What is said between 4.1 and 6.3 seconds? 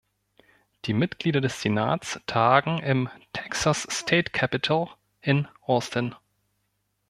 Capitol in Austin.